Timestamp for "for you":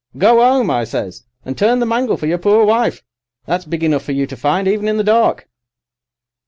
4.01-4.25